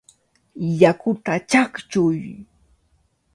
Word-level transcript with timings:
¡Yakuta 0.79 1.33
chaqchuy! 1.49 2.19